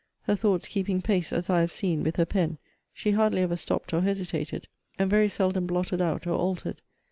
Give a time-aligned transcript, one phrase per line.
[0.23, 2.57] Her thoughts keeping pace, as I have seen, with her pen,
[2.91, 6.81] she hardly ever stopped or hesitated; and very seldom blotted out, or altered.